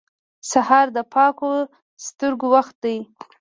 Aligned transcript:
سهار 0.51 0.87
د 0.97 0.99
پاکو 1.13 1.51
سترګو 2.07 2.47
وخت 2.55 2.75
دی. 2.83 2.97